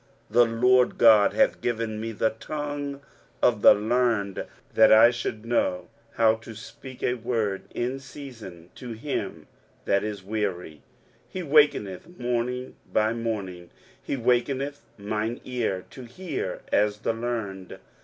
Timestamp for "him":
8.93-9.45